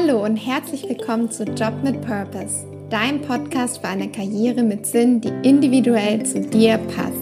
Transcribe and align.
Hallo 0.00 0.24
und 0.24 0.36
herzlich 0.36 0.88
willkommen 0.88 1.30
zu 1.30 1.44
Job 1.44 1.74
mit 1.82 2.00
Purpose, 2.00 2.66
dein 2.88 3.20
Podcast 3.20 3.78
für 3.78 3.88
eine 3.88 4.08
Karriere 4.08 4.62
mit 4.62 4.86
Sinn, 4.86 5.20
die 5.20 5.32
individuell 5.46 6.24
zu 6.24 6.40
dir 6.40 6.78
passt. 6.78 7.18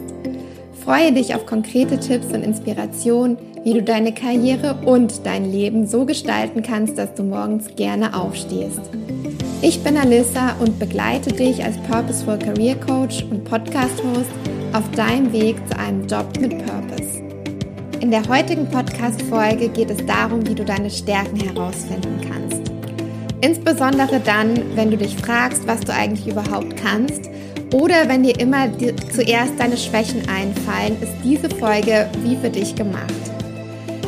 Freue 0.85 1.13
dich 1.13 1.35
auf 1.35 1.45
konkrete 1.45 1.99
Tipps 1.99 2.27
und 2.27 2.45
Inspirationen, 2.45 3.37
wie 3.65 3.73
du 3.73 3.83
deine 3.83 4.15
Karriere 4.15 4.77
und 4.87 5.27
dein 5.27 5.51
Leben 5.51 5.89
so 5.89 6.05
gestalten 6.05 6.63
kannst, 6.63 6.97
dass 6.99 7.13
du 7.15 7.25
morgens 7.25 7.75
gerne 7.75 8.15
aufstehst. 8.15 8.81
Ich 9.61 9.83
bin 9.83 9.97
Alissa 9.97 10.55
und 10.61 10.79
begleite 10.79 11.33
dich 11.33 11.65
als 11.65 11.77
Purposeful 11.79 12.39
Career 12.39 12.77
Coach 12.77 13.25
und 13.29 13.43
Podcast 13.43 14.01
Host 14.05 14.31
auf 14.73 14.89
deinem 14.93 15.33
Weg 15.33 15.57
zu 15.69 15.77
einem 15.77 16.07
Job 16.07 16.27
mit 16.39 16.57
Purpose. 16.65 17.25
In 18.01 18.13
der 18.13 18.29
heutigen 18.29 18.69
Podcast-Folge 18.69 19.69
geht 19.71 19.91
es 19.91 20.07
darum, 20.07 20.47
wie 20.47 20.55
du 20.55 20.65
deine 20.65 20.89
Stärken 20.89 21.41
herausfinden 21.41 22.21
kannst. 22.21 22.38
Insbesondere 23.41 24.21
dann, 24.21 24.77
wenn 24.77 24.91
du 24.91 24.97
dich 24.97 25.15
fragst, 25.17 25.67
was 25.67 25.81
du 25.81 25.93
eigentlich 25.93 26.27
überhaupt 26.27 26.77
kannst 26.77 27.31
oder 27.73 28.09
wenn 28.09 28.23
dir 28.25 28.39
immer 28.41 28.67
die, 28.67 28.95
zuerst 29.13 29.59
deine 29.59 29.77
Schwächen 29.77 30.23
einfallen, 30.29 30.97
ist 31.01 31.13
diese 31.23 31.49
Folge 31.49 32.09
wie 32.25 32.37
für 32.37 32.51
dich 32.51 32.75
gemacht. 32.75 33.13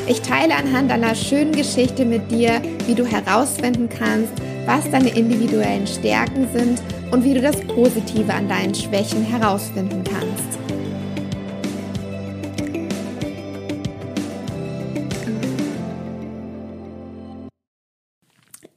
Ich 0.08 0.20
teile 0.22 0.56
anhand 0.56 0.90
einer 0.90 1.14
schönen 1.14 1.52
Geschichte 1.52 2.04
mit 2.04 2.30
dir, 2.30 2.60
wie 2.86 2.94
du 2.94 3.04
herausfinden 3.04 3.88
kannst, 3.88 4.32
was 4.66 4.90
deine 4.90 5.10
individuellen 5.10 5.86
Stärken 5.86 6.48
sind 6.52 6.82
und 7.12 7.22
wie 7.22 7.34
du 7.34 7.40
das 7.40 7.60
Positive 7.60 8.32
an 8.32 8.48
deinen 8.48 8.74
Schwächen 8.74 9.24
herausfinden 9.24 10.02
kannst. 10.04 10.59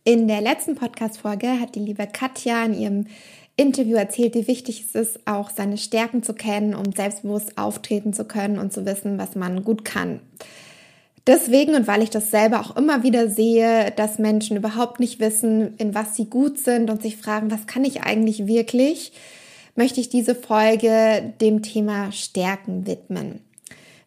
In 0.06 0.28
der 0.28 0.42
letzten 0.42 0.76
Podcast-Folge 0.76 1.62
hat 1.62 1.76
die 1.76 1.80
liebe 1.80 2.06
Katja 2.06 2.66
in 2.66 2.74
ihrem 2.74 3.08
Interview 3.56 3.96
erzählt, 3.96 4.36
wie 4.36 4.48
wichtig 4.48 4.84
es 4.84 4.96
ist, 4.96 5.26
auch 5.26 5.50
seine 5.50 5.78
Stärken 5.78 6.24
zu 6.24 6.34
kennen, 6.34 6.76
um 6.76 6.92
selbstbewusst 6.92 7.58
auftreten 7.58 8.12
zu 8.12 8.26
können 8.26 8.60
und 8.60 8.74
zu 8.74 8.86
wissen, 8.86 9.18
was 9.18 9.36
man 9.36 9.64
gut 9.64 9.86
kann. 9.86 10.20
Deswegen 11.26 11.74
und 11.76 11.88
weil 11.88 12.04
ich 12.04 12.10
das 12.10 12.32
selber 12.32 12.60
auch 12.60 12.76
immer 12.76 13.04
wieder 13.04 13.30
sehe, 13.30 13.92
dass 13.96 14.20
Menschen 14.20 14.58
überhaupt 14.58 15.00
nicht 15.00 15.22
wissen, 15.22 15.78
in 15.78 15.96
was 15.96 16.18
sie 16.18 16.26
gut 16.26 16.60
sind 16.60 16.90
und 16.90 17.02
sich 17.02 17.16
fragen, 17.16 17.50
was 17.50 17.66
kann 17.66 17.86
ich 17.86 18.04
eigentlich 18.04 18.46
wirklich, 18.46 19.14
möchte 19.78 20.02
ich 20.02 20.10
diese 20.10 20.36
Folge 20.36 21.34
dem 21.40 21.62
Thema 21.62 22.12
Stärken 22.12 22.86
widmen. 22.86 23.40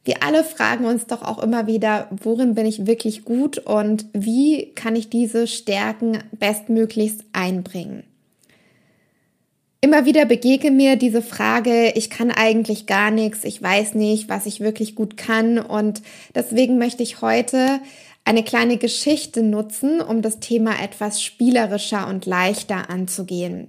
Wir 0.07 0.23
alle 0.23 0.45
fragen 0.45 0.85
uns 0.85 1.07
doch 1.07 1.23
auch 1.23 1.43
immer 1.43 1.67
wieder, 1.67 2.07
worin 2.23 2.55
bin 2.55 2.65
ich 2.65 2.87
wirklich 2.87 3.25
gut 3.25 3.59
und 3.59 4.07
wie 4.13 4.71
kann 4.77 4.95
ich 4.95 5.11
diese 5.11 5.49
Stärken 5.49 6.23
bestmöglichst 6.31 7.25
einbringen. 7.33 8.05
Immer 9.81 10.05
wieder 10.05 10.25
begegne 10.25 10.71
mir 10.71 10.95
diese 10.95 11.23
Frage, 11.23 11.91
ich 11.97 12.09
kann 12.09 12.31
eigentlich 12.31 12.87
gar 12.87 13.11
nichts, 13.11 13.43
ich 13.43 13.61
weiß 13.61 13.95
nicht, 13.95 14.29
was 14.29 14.47
ich 14.47 14.61
wirklich 14.61 14.95
gut 14.95 15.17
kann 15.17 15.59
und 15.59 16.03
deswegen 16.37 16.79
möchte 16.79 17.03
ich 17.03 17.21
heute 17.21 17.81
eine 18.25 18.45
kleine 18.45 18.77
Geschichte 18.77 19.43
nutzen, 19.43 20.01
um 20.01 20.23
das 20.23 20.39
Thema 20.39 20.81
etwas 20.81 21.21
spielerischer 21.21 22.07
und 22.07 22.27
leichter 22.27 22.91
anzugehen. 22.91 23.67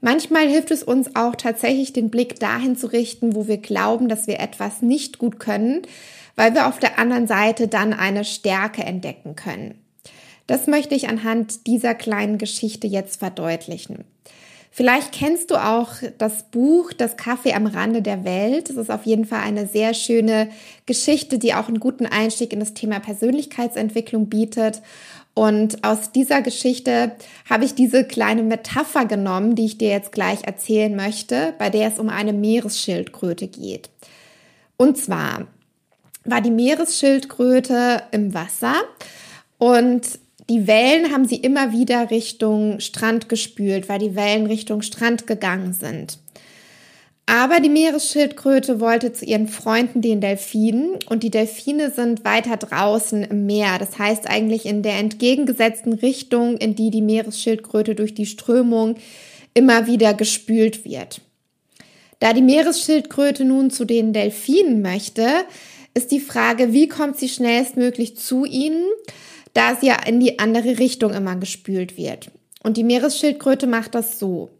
Manchmal 0.00 0.48
hilft 0.48 0.70
es 0.70 0.82
uns 0.82 1.14
auch 1.14 1.36
tatsächlich, 1.36 1.92
den 1.92 2.10
Blick 2.10 2.40
dahin 2.40 2.76
zu 2.76 2.86
richten, 2.86 3.34
wo 3.34 3.46
wir 3.46 3.58
glauben, 3.58 4.08
dass 4.08 4.26
wir 4.26 4.40
etwas 4.40 4.80
nicht 4.80 5.18
gut 5.18 5.38
können, 5.38 5.82
weil 6.36 6.54
wir 6.54 6.68
auf 6.68 6.78
der 6.78 6.98
anderen 6.98 7.26
Seite 7.26 7.68
dann 7.68 7.92
eine 7.92 8.24
Stärke 8.24 8.82
entdecken 8.82 9.36
können. 9.36 9.74
Das 10.46 10.66
möchte 10.66 10.94
ich 10.94 11.08
anhand 11.08 11.66
dieser 11.66 11.94
kleinen 11.94 12.38
Geschichte 12.38 12.86
jetzt 12.86 13.20
verdeutlichen. 13.20 14.04
Vielleicht 14.72 15.12
kennst 15.12 15.50
du 15.50 15.56
auch 15.56 15.94
das 16.18 16.44
Buch 16.44 16.92
Das 16.92 17.16
Kaffee 17.16 17.54
am 17.54 17.66
Rande 17.66 18.02
der 18.02 18.24
Welt. 18.24 18.70
Das 18.70 18.76
ist 18.76 18.90
auf 18.90 19.04
jeden 19.04 19.24
Fall 19.26 19.40
eine 19.40 19.66
sehr 19.66 19.94
schöne 19.94 20.48
Geschichte, 20.86 21.38
die 21.38 21.54
auch 21.54 21.66
einen 21.66 21.80
guten 21.80 22.06
Einstieg 22.06 22.52
in 22.52 22.60
das 22.60 22.72
Thema 22.72 23.00
Persönlichkeitsentwicklung 23.00 24.28
bietet. 24.28 24.80
Und 25.34 25.84
aus 25.84 26.12
dieser 26.12 26.42
Geschichte 26.42 27.12
habe 27.48 27.64
ich 27.64 27.74
diese 27.74 28.04
kleine 28.04 28.42
Metapher 28.42 29.06
genommen, 29.06 29.54
die 29.54 29.66
ich 29.66 29.78
dir 29.78 29.90
jetzt 29.90 30.12
gleich 30.12 30.44
erzählen 30.44 30.94
möchte, 30.94 31.54
bei 31.58 31.70
der 31.70 31.88
es 31.88 31.98
um 31.98 32.08
eine 32.08 32.32
Meeresschildkröte 32.32 33.46
geht. 33.46 33.90
Und 34.76 34.98
zwar 34.98 35.46
war 36.24 36.40
die 36.40 36.50
Meeresschildkröte 36.50 38.02
im 38.10 38.34
Wasser 38.34 38.74
und 39.58 40.18
die 40.48 40.66
Wellen 40.66 41.12
haben 41.12 41.28
sie 41.28 41.36
immer 41.36 41.72
wieder 41.72 42.10
Richtung 42.10 42.80
Strand 42.80 43.28
gespült, 43.28 43.88
weil 43.88 44.00
die 44.00 44.16
Wellen 44.16 44.46
Richtung 44.46 44.82
Strand 44.82 45.28
gegangen 45.28 45.72
sind. 45.72 46.18
Aber 47.30 47.60
die 47.60 47.68
Meeresschildkröte 47.68 48.80
wollte 48.80 49.12
zu 49.12 49.24
ihren 49.24 49.46
Freunden, 49.46 50.02
den 50.02 50.20
Delfinen, 50.20 50.98
und 51.08 51.22
die 51.22 51.30
Delfine 51.30 51.92
sind 51.92 52.24
weiter 52.24 52.56
draußen 52.56 53.22
im 53.22 53.46
Meer. 53.46 53.78
Das 53.78 54.00
heißt 54.00 54.28
eigentlich 54.28 54.66
in 54.66 54.82
der 54.82 54.98
entgegengesetzten 54.98 55.92
Richtung, 55.92 56.56
in 56.56 56.74
die 56.74 56.90
die 56.90 57.02
Meeresschildkröte 57.02 57.94
durch 57.94 58.14
die 58.14 58.26
Strömung 58.26 58.96
immer 59.54 59.86
wieder 59.86 60.12
gespült 60.12 60.84
wird. 60.84 61.20
Da 62.18 62.32
die 62.32 62.42
Meeresschildkröte 62.42 63.44
nun 63.44 63.70
zu 63.70 63.84
den 63.84 64.12
Delfinen 64.12 64.82
möchte, 64.82 65.28
ist 65.94 66.10
die 66.10 66.18
Frage, 66.18 66.72
wie 66.72 66.88
kommt 66.88 67.16
sie 67.16 67.28
schnellstmöglich 67.28 68.16
zu 68.16 68.44
ihnen, 68.44 68.86
da 69.54 69.76
sie 69.76 69.86
ja 69.86 69.98
in 70.04 70.18
die 70.18 70.40
andere 70.40 70.80
Richtung 70.80 71.14
immer 71.14 71.36
gespült 71.36 71.96
wird. 71.96 72.32
Und 72.64 72.76
die 72.76 72.82
Meeresschildkröte 72.82 73.68
macht 73.68 73.94
das 73.94 74.18
so. 74.18 74.50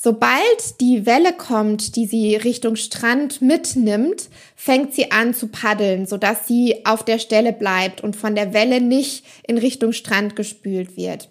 Sobald 0.00 0.80
die 0.80 1.06
Welle 1.06 1.32
kommt, 1.32 1.96
die 1.96 2.06
sie 2.06 2.36
Richtung 2.36 2.76
Strand 2.76 3.42
mitnimmt, 3.42 4.28
fängt 4.54 4.94
sie 4.94 5.10
an 5.10 5.34
zu 5.34 5.48
paddeln, 5.48 6.06
sodass 6.06 6.46
sie 6.46 6.86
auf 6.86 7.04
der 7.04 7.18
Stelle 7.18 7.52
bleibt 7.52 8.04
und 8.04 8.14
von 8.14 8.36
der 8.36 8.54
Welle 8.54 8.80
nicht 8.80 9.24
in 9.44 9.58
Richtung 9.58 9.92
Strand 9.92 10.36
gespült 10.36 10.96
wird. 10.96 11.28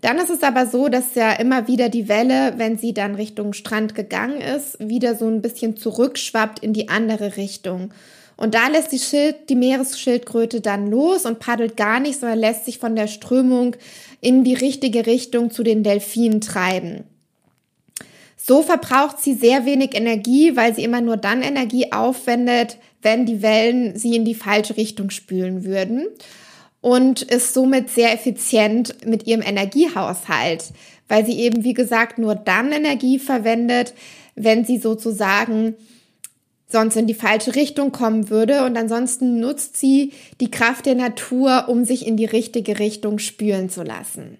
Dann 0.00 0.16
ist 0.16 0.30
es 0.30 0.42
aber 0.42 0.66
so, 0.66 0.88
dass 0.88 1.14
ja 1.14 1.32
immer 1.32 1.68
wieder 1.68 1.90
die 1.90 2.08
Welle, 2.08 2.54
wenn 2.56 2.78
sie 2.78 2.94
dann 2.94 3.16
Richtung 3.16 3.52
Strand 3.52 3.94
gegangen 3.94 4.40
ist, 4.40 4.78
wieder 4.80 5.14
so 5.14 5.26
ein 5.26 5.42
bisschen 5.42 5.76
zurückschwappt 5.76 6.60
in 6.60 6.72
die 6.72 6.88
andere 6.88 7.36
Richtung. 7.36 7.92
Und 8.38 8.54
da 8.54 8.68
lässt 8.68 8.92
die, 8.92 8.98
Schild, 8.98 9.50
die 9.50 9.56
Meeresschildkröte 9.56 10.62
dann 10.62 10.90
los 10.90 11.26
und 11.26 11.38
paddelt 11.38 11.76
gar 11.76 12.00
nicht, 12.00 12.18
sondern 12.18 12.38
lässt 12.38 12.64
sich 12.64 12.78
von 12.78 12.96
der 12.96 13.08
Strömung 13.08 13.76
in 14.22 14.42
die 14.42 14.54
richtige 14.54 15.04
Richtung 15.04 15.50
zu 15.50 15.62
den 15.62 15.82
Delfinen 15.82 16.40
treiben. 16.40 17.04
So 18.46 18.60
verbraucht 18.60 19.22
sie 19.22 19.32
sehr 19.32 19.64
wenig 19.64 19.94
Energie, 19.94 20.54
weil 20.54 20.74
sie 20.74 20.84
immer 20.84 21.00
nur 21.00 21.16
dann 21.16 21.40
Energie 21.40 21.92
aufwendet, 21.92 22.76
wenn 23.00 23.24
die 23.24 23.40
Wellen 23.40 23.96
sie 23.96 24.14
in 24.14 24.26
die 24.26 24.34
falsche 24.34 24.76
Richtung 24.76 25.08
spülen 25.08 25.64
würden 25.64 26.08
und 26.82 27.22
ist 27.22 27.54
somit 27.54 27.88
sehr 27.88 28.12
effizient 28.12 29.06
mit 29.06 29.26
ihrem 29.26 29.40
Energiehaushalt, 29.40 30.74
weil 31.08 31.24
sie 31.24 31.38
eben, 31.38 31.64
wie 31.64 31.72
gesagt, 31.72 32.18
nur 32.18 32.34
dann 32.34 32.70
Energie 32.70 33.18
verwendet, 33.18 33.94
wenn 34.34 34.66
sie 34.66 34.76
sozusagen 34.76 35.74
sonst 36.68 36.98
in 36.98 37.06
die 37.06 37.14
falsche 37.14 37.54
Richtung 37.54 37.92
kommen 37.92 38.28
würde 38.28 38.66
und 38.66 38.76
ansonsten 38.76 39.40
nutzt 39.40 39.78
sie 39.78 40.12
die 40.42 40.50
Kraft 40.50 40.84
der 40.84 40.96
Natur, 40.96 41.64
um 41.68 41.86
sich 41.86 42.06
in 42.06 42.18
die 42.18 42.26
richtige 42.26 42.78
Richtung 42.78 43.18
spülen 43.18 43.70
zu 43.70 43.82
lassen. 43.82 44.36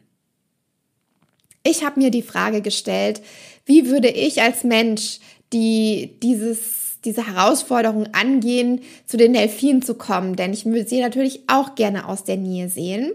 Ich 1.66 1.82
habe 1.82 1.98
mir 1.98 2.10
die 2.10 2.20
Frage 2.20 2.60
gestellt, 2.60 3.22
wie 3.66 3.88
würde 3.88 4.08
ich 4.08 4.42
als 4.42 4.64
Mensch 4.64 5.18
die 5.52 6.16
dieses, 6.22 6.98
diese 7.04 7.26
Herausforderung 7.26 8.08
angehen, 8.12 8.80
zu 9.06 9.16
den 9.16 9.32
Delfinen 9.32 9.82
zu 9.82 9.94
kommen? 9.94 10.36
Denn 10.36 10.52
ich 10.52 10.64
würde 10.64 10.88
sie 10.88 11.00
natürlich 11.00 11.40
auch 11.46 11.74
gerne 11.74 12.08
aus 12.08 12.24
der 12.24 12.36
Nähe 12.36 12.68
sehen. 12.68 13.12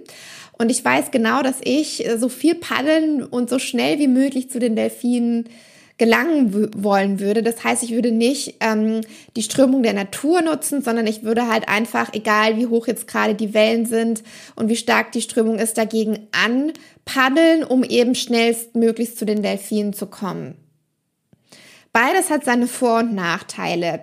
Und 0.57 0.69
ich 0.69 0.83
weiß 0.83 1.11
genau, 1.11 1.41
dass 1.41 1.57
ich 1.63 2.05
so 2.17 2.27
viel 2.27 2.55
paddeln 2.55 3.23
und 3.23 3.49
so 3.49 3.59
schnell 3.59 3.97
wie 3.99 4.07
möglich 4.07 4.49
zu 4.49 4.59
den 4.59 4.75
Delfinen 4.75 5.45
gelangen 5.99 6.83
wollen 6.83 7.19
würde. 7.19 7.43
Das 7.43 7.63
heißt, 7.63 7.83
ich 7.83 7.91
würde 7.91 8.11
nicht 8.11 8.55
ähm, 8.61 9.01
die 9.35 9.43
Strömung 9.43 9.83
der 9.83 9.93
Natur 9.93 10.41
nutzen, 10.41 10.81
sondern 10.81 11.05
ich 11.05 11.23
würde 11.23 11.47
halt 11.47 11.67
einfach, 11.67 12.13
egal 12.13 12.57
wie 12.57 12.67
hoch 12.67 12.87
jetzt 12.87 13.07
gerade 13.07 13.35
die 13.35 13.53
Wellen 13.53 13.85
sind 13.85 14.23
und 14.55 14.69
wie 14.69 14.77
stark 14.77 15.11
die 15.11 15.21
Strömung 15.21 15.59
ist, 15.59 15.77
dagegen 15.77 16.27
anpaddeln, 16.31 17.63
um 17.63 17.83
eben 17.83 18.15
schnellstmöglichst 18.15 19.19
zu 19.19 19.25
den 19.25 19.43
Delfinen 19.43 19.93
zu 19.93 20.07
kommen. 20.07 20.55
Beides 21.91 22.29
hat 22.29 22.45
seine 22.45 22.67
Vor- 22.67 22.99
und 22.99 23.13
Nachteile. 23.13 24.01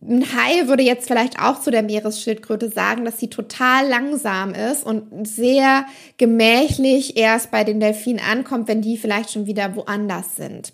Ein 0.00 0.24
Hai 0.34 0.66
würde 0.66 0.82
jetzt 0.82 1.08
vielleicht 1.08 1.40
auch 1.40 1.60
zu 1.60 1.70
der 1.70 1.82
Meeresschildkröte 1.82 2.70
sagen, 2.70 3.04
dass 3.04 3.18
sie 3.18 3.28
total 3.28 3.88
langsam 3.88 4.54
ist 4.54 4.84
und 4.84 5.26
sehr 5.26 5.86
gemächlich 6.16 7.16
erst 7.16 7.50
bei 7.50 7.64
den 7.64 7.80
Delfinen 7.80 8.22
ankommt, 8.22 8.68
wenn 8.68 8.82
die 8.82 8.96
vielleicht 8.96 9.30
schon 9.32 9.46
wieder 9.46 9.76
woanders 9.76 10.36
sind. 10.36 10.72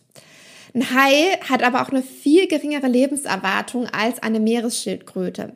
Ein 0.75 0.95
Hai 0.95 1.39
hat 1.49 1.63
aber 1.63 1.83
auch 1.83 1.91
eine 1.91 2.03
viel 2.03 2.47
geringere 2.47 2.87
Lebenserwartung 2.87 3.87
als 3.87 4.23
eine 4.23 4.41
Meeresschildkröte. 4.41 5.53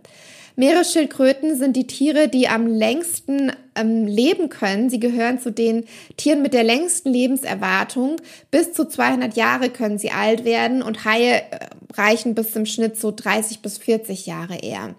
Meeresschildkröten 0.57 1.59
sind 1.59 1.75
die 1.75 1.87
Tiere, 1.87 2.29
die 2.29 2.49
am 2.49 2.67
längsten 2.67 3.53
ähm, 3.75 4.07
leben 4.07 4.49
können. 4.49 4.89
Sie 4.89 5.01
gehören 5.01 5.41
zu 5.41 5.51
den 5.51 5.85
Tieren 6.17 6.43
mit 6.43 6.55
der 6.55 6.63
längsten 6.63 7.13
Lebenserwartung. 7.13 8.17
Bis 8.53 8.73
zu 8.73 8.89
200 8.89 9.37
Jahre 9.37 9.71
können 9.71 9.99
sie 9.99 10.13
alt 10.13 10.45
werden 10.45 10.83
und 10.83 11.05
Haie 11.05 11.43
äh, 11.43 11.59
reichen 11.95 12.37
bis 12.37 12.55
im 12.55 12.67
Schnitt 12.67 12.99
so 12.99 13.11
30 13.11 13.63
bis 13.63 13.79
40 13.79 14.27
Jahre 14.27 14.57
eher. 14.59 14.95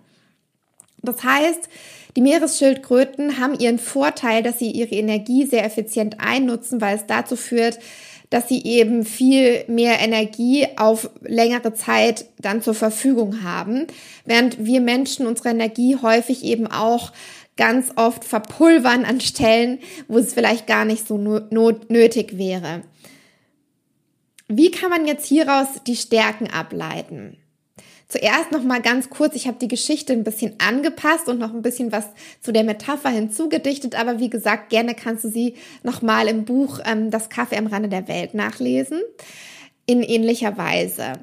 Das 1.02 1.24
heißt, 1.24 1.70
die 2.18 2.22
Meeresschildkröten 2.22 3.40
haben 3.40 3.58
ihren 3.58 3.80
Vorteil, 3.80 4.44
dass 4.44 4.60
sie 4.60 4.72
ihre 4.72 4.96
Energie 4.96 5.46
sehr 5.46 5.64
effizient 5.64 6.18
einnutzen, 6.20 6.82
weil 6.82 6.98
es 6.98 7.06
dazu 7.06 7.36
führt, 7.36 7.80
dass 8.36 8.50
sie 8.50 8.66
eben 8.66 9.06
viel 9.06 9.64
mehr 9.70 10.02
Energie 10.02 10.68
auf 10.76 11.10
längere 11.22 11.74
Zeit 11.74 12.26
dann 12.38 12.62
zur 12.62 12.74
Verfügung 12.74 13.44
haben, 13.44 13.88
während 14.26 14.66
wir 14.66 14.82
Menschen 14.82 15.26
unsere 15.26 15.52
Energie 15.52 15.96
häufig 16.02 16.44
eben 16.44 16.68
auch 16.68 17.14
ganz 17.56 17.94
oft 17.96 18.26
verpulvern 18.26 19.06
an 19.06 19.22
Stellen, 19.22 19.80
wo 20.10 20.18
es 20.18 20.34
vielleicht 20.34 20.68
gar 20.68 20.84
nicht 20.84 21.08
so 21.08 21.18
nötig 21.18 22.38
wäre. 22.38 22.82
Wie 24.50 24.70
kann 24.70 24.90
man 24.90 25.08
jetzt 25.08 25.28
hieraus 25.28 25.68
die 25.88 25.96
Stärken 25.96 26.50
ableiten? 26.50 27.38
Zuerst 28.08 28.52
noch 28.52 28.64
mal 28.64 28.82
ganz 28.82 29.10
kurz, 29.10 29.36
ich 29.36 29.48
habe 29.48 29.58
die 29.60 29.68
Geschichte 29.68 30.14
ein 30.14 30.24
bisschen 30.24 30.54
angepasst 30.60 31.28
und 31.28 31.40
noch 31.40 31.54
ein 31.54 31.64
bisschen 31.64 31.92
was 31.92 32.06
zu 32.40 32.54
der 32.54 32.64
Metapher 32.64 33.10
hinzugedichtet, 33.10 34.00
aber 34.00 34.20
wie 34.20 34.30
gesagt, 34.30 34.70
gerne 34.70 34.94
kannst 34.94 35.24
du 35.24 35.30
sie 35.30 35.56
noch 35.84 36.04
mal 36.04 36.28
im 36.28 36.46
Buch 36.46 36.80
ähm, 36.86 37.10
Das 37.10 37.30
Kaffee 37.30 37.58
am 37.58 37.68
Rande 37.68 37.90
der 37.90 38.08
Welt 38.08 38.36
nachlesen 38.36 39.02
in 39.88 40.04
ähnlicher 40.04 40.58
Weise. 40.58 41.14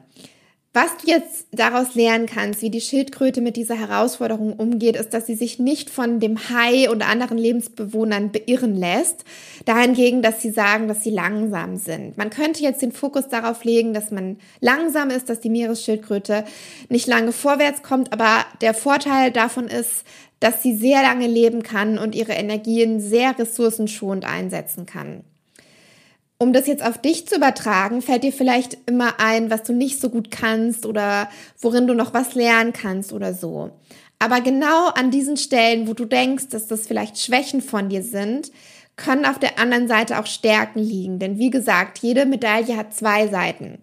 Was 0.74 0.96
du 0.96 1.06
jetzt 1.06 1.48
daraus 1.52 1.94
lernen 1.94 2.24
kannst, 2.24 2.62
wie 2.62 2.70
die 2.70 2.80
Schildkröte 2.80 3.42
mit 3.42 3.56
dieser 3.56 3.74
Herausforderung 3.74 4.54
umgeht, 4.54 4.96
ist, 4.96 5.12
dass 5.12 5.26
sie 5.26 5.34
sich 5.34 5.58
nicht 5.58 5.90
von 5.90 6.18
dem 6.18 6.48
Hai 6.48 6.88
und 6.88 7.06
anderen 7.06 7.36
Lebensbewohnern 7.36 8.32
beirren 8.32 8.74
lässt, 8.74 9.26
dahingegen, 9.66 10.22
dass 10.22 10.40
sie 10.40 10.50
sagen, 10.50 10.88
dass 10.88 11.04
sie 11.04 11.10
langsam 11.10 11.76
sind. 11.76 12.16
Man 12.16 12.30
könnte 12.30 12.62
jetzt 12.62 12.80
den 12.80 12.92
Fokus 12.92 13.28
darauf 13.28 13.64
legen, 13.64 13.92
dass 13.92 14.10
man 14.10 14.38
langsam 14.60 15.10
ist, 15.10 15.28
dass 15.28 15.40
die 15.40 15.50
Meeresschildkröte 15.50 16.46
nicht 16.88 17.06
lange 17.06 17.32
vorwärts 17.32 17.82
kommt, 17.82 18.10
aber 18.10 18.46
der 18.62 18.72
Vorteil 18.72 19.30
davon 19.30 19.68
ist, 19.68 20.04
dass 20.40 20.62
sie 20.62 20.74
sehr 20.74 21.02
lange 21.02 21.26
leben 21.26 21.62
kann 21.62 21.98
und 21.98 22.14
ihre 22.14 22.32
Energien 22.32 22.98
sehr 22.98 23.38
ressourcenschonend 23.38 24.24
einsetzen 24.24 24.86
kann. 24.86 25.22
Um 26.42 26.52
das 26.52 26.66
jetzt 26.66 26.84
auf 26.84 26.98
dich 26.98 27.28
zu 27.28 27.36
übertragen, 27.36 28.02
fällt 28.02 28.24
dir 28.24 28.32
vielleicht 28.32 28.76
immer 28.86 29.20
ein, 29.20 29.48
was 29.48 29.62
du 29.62 29.72
nicht 29.72 30.00
so 30.00 30.10
gut 30.10 30.32
kannst 30.32 30.86
oder 30.86 31.28
worin 31.60 31.86
du 31.86 31.94
noch 31.94 32.14
was 32.14 32.34
lernen 32.34 32.72
kannst 32.72 33.12
oder 33.12 33.32
so. 33.32 33.70
Aber 34.18 34.40
genau 34.40 34.88
an 34.88 35.12
diesen 35.12 35.36
Stellen, 35.36 35.86
wo 35.86 35.94
du 35.94 36.04
denkst, 36.04 36.48
dass 36.48 36.66
das 36.66 36.88
vielleicht 36.88 37.20
Schwächen 37.20 37.62
von 37.62 37.88
dir 37.88 38.02
sind, 38.02 38.50
können 38.96 39.24
auf 39.24 39.38
der 39.38 39.60
anderen 39.60 39.86
Seite 39.86 40.18
auch 40.18 40.26
Stärken 40.26 40.80
liegen. 40.80 41.20
Denn 41.20 41.38
wie 41.38 41.50
gesagt, 41.50 41.98
jede 41.98 42.26
Medaille 42.26 42.76
hat 42.76 42.92
zwei 42.92 43.28
Seiten. 43.28 43.78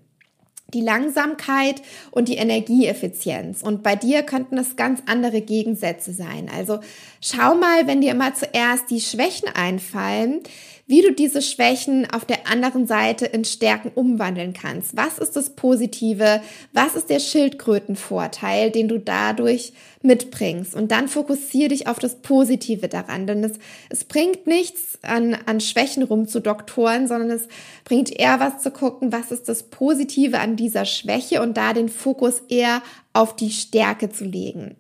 Die 0.74 0.82
Langsamkeit 0.82 1.82
und 2.12 2.28
die 2.28 2.36
Energieeffizienz. 2.36 3.62
Und 3.64 3.84
bei 3.84 3.96
dir 3.96 4.24
könnten 4.24 4.58
es 4.58 4.76
ganz 4.76 5.02
andere 5.06 5.40
Gegensätze 5.40 6.12
sein. 6.12 6.52
Also 6.54 6.80
schau 7.22 7.56
mal, 7.56 7.88
wenn 7.88 8.02
dir 8.02 8.12
immer 8.12 8.34
zuerst 8.34 8.90
die 8.90 9.02
Schwächen 9.02 9.50
einfallen, 9.50 10.42
wie 10.90 11.04
du 11.04 11.14
diese 11.14 11.44
Schwächen 11.44 12.10
auf 12.10 12.26
der 12.26 12.48
anderen 12.48 12.88
Seite 12.88 13.28
in 13.28 13.46
Stärken 13.46 13.92
umwandeln 13.94 14.54
kannst. 14.54 14.98
Was 14.98 15.20
ist 15.20 15.36
das 15.36 15.52
Positive? 15.52 16.42
Was 16.74 16.96
ist 16.96 17.12
der 17.12 17.20
Schildkrötenvorteil, 17.20 18.72
den 18.72 18.88
du 18.88 18.98
dadurch 18.98 19.74
mitbringst? 20.02 20.74
Und 20.74 20.92
dann 20.92 21.08
fokussiere 21.08 21.70
dich 21.70 21.86
auf 21.86 22.00
das 22.00 22.24
Positive 22.24 22.88
daran, 22.88 23.28
denn 23.28 23.44
es, 23.44 23.60
es 23.90 24.04
bringt 24.04 24.48
nichts 24.48 24.98
an, 25.04 25.38
an 25.46 25.62
Schwächen 25.62 26.02
rumzudoktoren, 26.02 27.08
sondern 27.08 27.30
es 27.30 27.48
bringt 27.84 28.10
eher 28.10 28.40
was 28.40 28.64
zu 28.64 28.72
gucken, 28.72 29.12
was 29.12 29.32
ist 29.32 29.48
das 29.48 29.62
Positive 29.70 30.40
an 30.40 30.56
dieser 30.56 30.86
Schwäche 30.86 31.44
und 31.44 31.56
da 31.56 31.74
den 31.74 31.90
Fokus 31.90 32.42
eher 32.50 32.82
auf 33.14 33.36
die 33.36 33.52
Stärke 33.52 34.10
zu 34.10 34.26
legen. 34.26 34.76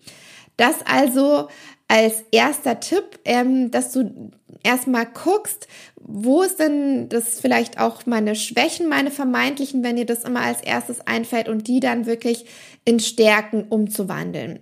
Das 0.58 0.78
also 0.86 1.50
als 1.90 2.24
erster 2.32 2.80
Tipp, 2.80 3.20
ähm, 3.26 3.72
dass 3.72 3.92
du 3.92 4.32
erstmal 4.64 5.08
guckst, 5.08 5.68
wo 5.96 6.44
ist 6.44 6.60
denn 6.60 7.10
das 7.10 7.40
vielleicht 7.40 7.80
auch 7.80 8.06
meine 8.06 8.36
Schwächen, 8.36 8.88
meine 8.88 9.12
vermeintlichen, 9.12 9.84
wenn 9.84 9.96
dir 9.96 10.06
das 10.06 10.24
immer 10.24 10.42
als 10.42 10.62
erstes 10.62 11.02
einfällt 11.06 11.50
und 11.50 11.68
die 11.68 11.80
dann 11.80 12.06
wirklich 12.06 12.46
in 12.86 13.00
Stärken 13.00 13.66
umzuwandeln. 13.70 14.60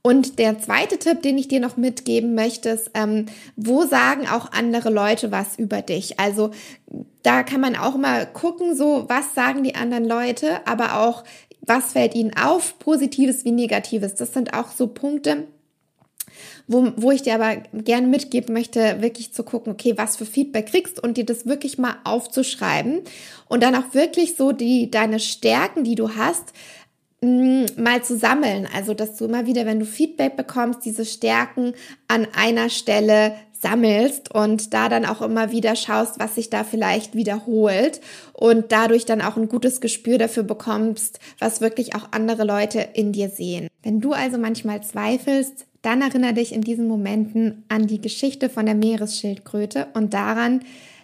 Und 0.00 0.38
der 0.38 0.58
zweite 0.60 0.98
Tipp, 0.98 1.22
den 1.22 1.38
ich 1.38 1.48
dir 1.48 1.60
noch 1.60 1.76
mitgeben 1.76 2.34
möchte, 2.34 2.68
ist, 2.68 2.90
ähm, 2.94 3.26
wo 3.56 3.86
sagen 3.86 4.28
auch 4.28 4.52
andere 4.52 4.90
Leute 4.90 5.32
was 5.32 5.58
über 5.58 5.82
dich? 5.82 6.20
Also 6.20 6.50
da 7.22 7.42
kann 7.42 7.62
man 7.62 7.74
auch 7.74 7.96
mal 7.96 8.26
gucken, 8.26 8.76
so 8.76 9.06
was 9.08 9.34
sagen 9.34 9.64
die 9.64 9.74
anderen 9.74 10.04
Leute, 10.04 10.66
aber 10.66 11.00
auch 11.00 11.24
was 11.62 11.94
fällt 11.94 12.14
ihnen 12.14 12.36
auf, 12.36 12.78
positives 12.78 13.44
wie 13.44 13.52
negatives. 13.52 14.14
Das 14.14 14.34
sind 14.34 14.52
auch 14.52 14.68
so 14.72 14.88
Punkte, 14.88 15.48
wo, 16.66 16.92
wo 16.96 17.10
ich 17.10 17.22
dir 17.22 17.34
aber 17.34 17.56
gerne 17.72 18.06
mitgeben 18.06 18.54
möchte, 18.54 19.00
wirklich 19.00 19.32
zu 19.32 19.42
gucken, 19.42 19.72
okay, 19.72 19.94
was 19.96 20.16
für 20.16 20.26
Feedback 20.26 20.66
kriegst 20.66 21.02
und 21.02 21.16
dir 21.16 21.24
das 21.24 21.46
wirklich 21.46 21.78
mal 21.78 21.96
aufzuschreiben 22.04 23.00
und 23.48 23.62
dann 23.62 23.74
auch 23.74 23.94
wirklich 23.94 24.36
so 24.36 24.52
die, 24.52 24.90
deine 24.90 25.20
Stärken, 25.20 25.84
die 25.84 25.94
du 25.94 26.10
hast, 26.16 26.52
mm, 27.20 27.64
mal 27.76 28.02
zu 28.02 28.16
sammeln. 28.16 28.68
Also, 28.74 28.94
dass 28.94 29.16
du 29.16 29.26
immer 29.26 29.46
wieder, 29.46 29.66
wenn 29.66 29.80
du 29.80 29.86
Feedback 29.86 30.36
bekommst, 30.36 30.84
diese 30.84 31.04
Stärken 31.04 31.74
an 32.08 32.26
einer 32.34 32.70
Stelle 32.70 33.34
sammelst 33.64 34.32
und 34.34 34.74
da 34.74 34.90
dann 34.90 35.06
auch 35.06 35.22
immer 35.22 35.50
wieder 35.50 35.74
schaust, 35.74 36.20
was 36.20 36.34
sich 36.34 36.50
da 36.50 36.64
vielleicht 36.64 37.14
wiederholt 37.14 38.00
und 38.34 38.70
dadurch 38.72 39.06
dann 39.06 39.22
auch 39.22 39.36
ein 39.36 39.48
gutes 39.48 39.80
Gespür 39.80 40.18
dafür 40.18 40.42
bekommst, 40.42 41.18
was 41.38 41.62
wirklich 41.62 41.94
auch 41.94 42.08
andere 42.10 42.44
Leute 42.44 42.86
in 42.92 43.12
dir 43.12 43.30
sehen. 43.30 43.68
Wenn 43.82 44.02
du 44.02 44.12
also 44.12 44.36
manchmal 44.36 44.82
zweifelst, 44.82 45.66
dann 45.84 46.00
erinnere 46.00 46.34
dich 46.34 46.52
in 46.54 46.62
diesen 46.62 46.88
Momenten 46.88 47.64
an 47.68 47.86
die 47.86 48.00
Geschichte 48.00 48.48
von 48.48 48.66
der 48.66 48.74
Meeresschildkröte 48.74 49.88
und 49.94 50.14
daran, 50.14 50.60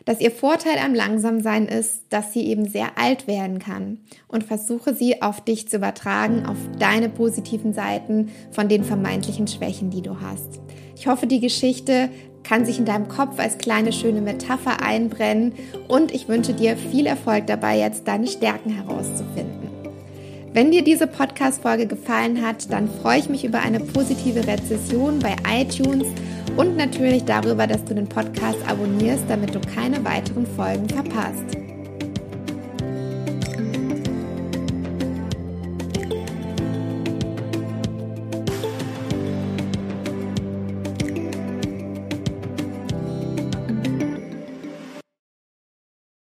dass 0.07 0.21
ihr 0.21 0.31
Vorteil 0.31 0.79
am 0.79 0.95
Langsamsein 0.95 1.67
ist, 1.67 2.05
dass 2.09 2.33
sie 2.33 2.47
eben 2.47 2.67
sehr 2.67 2.99
alt 2.99 3.27
werden 3.27 3.59
kann 3.59 3.99
und 4.29 4.45
versuche 4.45 4.95
sie 4.95 5.21
auf 5.21 5.45
dich 5.45 5.69
zu 5.69 5.77
übertragen, 5.77 6.47
auf 6.47 6.57
deine 6.79 7.11
positiven 7.11 7.75
Seiten 7.75 8.31
von 8.51 8.69
den 8.69 8.83
vermeintlichen 8.83 9.47
Schwächen, 9.47 9.91
die 9.91 10.03
du 10.03 10.21
hast. 10.21 10.61
Ich 10.97 11.07
hoffe, 11.07 11.27
die 11.27 11.41
Geschichte 11.41 12.09
kann 12.43 12.65
sich 12.65 12.79
in 12.79 12.87
deinem 12.87 13.09
Kopf 13.09 13.39
als 13.39 13.59
kleine 13.59 13.93
schöne 13.93 14.23
Metapher 14.23 14.83
einbrennen 14.83 15.53
und 15.89 16.13
ich 16.13 16.29
wünsche 16.29 16.55
dir 16.55 16.77
viel 16.77 17.07
Erfolg 17.07 17.47
dabei, 17.47 17.79
jetzt 17.79 18.09
deine 18.09 18.27
Stärken 18.27 18.71
herauszufinden. 18.71 19.70
Wenn 20.53 20.73
dir 20.73 20.83
diese 20.83 21.07
Podcast-Folge 21.07 21.87
gefallen 21.87 22.45
hat, 22.45 22.73
dann 22.73 22.89
freue 22.89 23.21
ich 23.21 23.29
mich 23.29 23.45
über 23.45 23.61
eine 23.61 23.79
positive 23.79 24.45
Rezession 24.49 25.21
bei 25.21 25.37
iTunes 25.49 26.09
und 26.57 26.77
natürlich 26.77 27.25
darüber, 27.25 27.69
dass 27.69 27.85
du 27.85 27.95
den 27.95 28.09
Podcast 28.09 28.59
abonnierst, 28.67 29.25
damit 29.29 29.55
du 29.55 29.61
keine 29.61 30.05
weiteren 30.05 30.47
Folgen 30.47 30.89
verpasst. 30.89 31.70